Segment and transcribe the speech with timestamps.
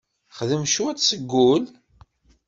[0.37, 1.63] Xdem cwiṭ seg wul.